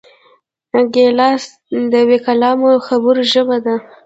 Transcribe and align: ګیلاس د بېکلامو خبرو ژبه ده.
ګیلاس 0.93 1.43
د 1.91 1.93
بېکلامو 2.07 2.71
خبرو 2.87 3.21
ژبه 3.31 3.57
ده. 3.65 3.75